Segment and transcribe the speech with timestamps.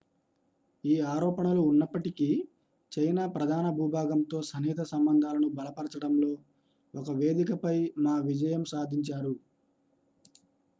[0.83, 2.29] ఈ ఆరోపణలు ఉన్నప్పటికీ
[2.91, 6.31] చైనా ప్రధాన భూభాగంతో సన్నిహిత సంబంధాలను బలపరిచడంలో
[6.93, 7.77] ఒక వేదికపై
[8.05, 9.35] మా విజయం సాధించారు